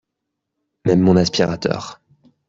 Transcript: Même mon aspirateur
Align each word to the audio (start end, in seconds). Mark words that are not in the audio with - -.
Même 0.83 1.01
mon 1.01 1.15
aspirateur 1.15 2.01